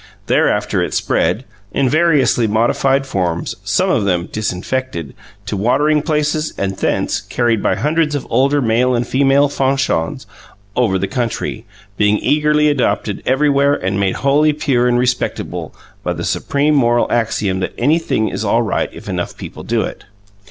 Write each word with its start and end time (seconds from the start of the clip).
Thereafter 0.25 0.81
it 0.81 0.95
spread, 0.95 1.45
in 1.73 1.87
variously 1.87 2.47
modified 2.47 3.05
forms 3.05 3.53
some 3.63 3.91
of 3.91 4.03
them 4.03 4.29
disinfected 4.31 5.13
to 5.45 5.55
watering 5.55 6.01
places, 6.01 6.55
and 6.57 6.75
thence, 6.75 7.21
carried 7.21 7.61
by 7.61 7.75
hundreds 7.75 8.15
of 8.15 8.25
older 8.27 8.63
male 8.63 8.95
and 8.95 9.07
female 9.07 9.47
Fanchons, 9.47 10.25
over 10.75 10.97
the 10.97 11.07
country, 11.07 11.67
being 11.97 12.17
eagerly 12.17 12.67
adopted 12.67 13.21
everywhere 13.27 13.75
and 13.75 13.99
made 13.99 14.15
wholly 14.15 14.53
pure 14.53 14.87
and 14.87 14.97
respectable 14.97 15.71
by 16.03 16.13
the 16.13 16.23
supreme 16.25 16.73
moral 16.73 17.05
axiom 17.11 17.59
that 17.59 17.73
anything 17.77 18.27
is 18.27 18.43
all 18.43 18.63
right 18.63 18.89
if 18.91 19.07
enough 19.07 19.37
people 19.37 19.61
do 19.61 19.83
it. 19.83 20.05